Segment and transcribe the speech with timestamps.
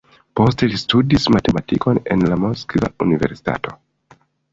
[0.39, 3.75] Poste li studis matematikon en la Moskva Universitato.